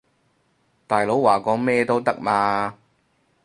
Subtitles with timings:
[0.87, 2.75] 大佬話講咩都得嘛